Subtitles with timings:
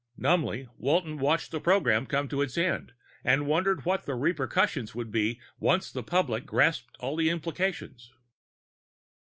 [0.17, 5.11] Numbly, Walton watched the program come to its end, and wondered what the repercussions would
[5.11, 8.11] be once the public grasped all the implications.